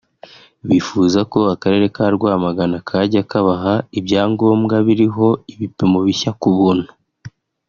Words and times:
Bifuza 0.69 1.19
ko 1.31 1.39
akarere 1.53 1.85
ka 1.95 2.05
Rwamagana 2.15 2.77
kajya 2.89 3.21
kabaha 3.31 3.73
ibyangombwa 3.99 4.75
biriho 4.87 5.27
ibipimo 5.53 5.97
bishya 6.05 6.31
ku 6.41 6.49
buntu 6.57 6.89